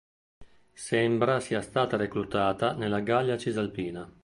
[0.73, 4.11] Sembra sia stata reclutata nella Gallia Cisalpina.